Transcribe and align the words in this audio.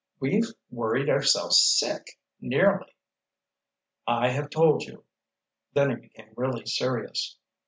We've 0.19 0.47
worried 0.71 1.11
ourselves 1.11 1.61
sick, 1.61 2.17
nearly." 2.39 2.91
"I 4.07 4.29
have 4.29 4.49
told 4.49 4.81
you." 4.81 5.03
Then 5.73 5.91
he 5.91 5.95
became 5.97 6.33
really 6.35 6.65
serious. 6.65 7.37